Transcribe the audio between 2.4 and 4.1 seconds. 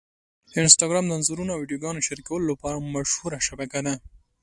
لپاره مشهوره شبکه ده.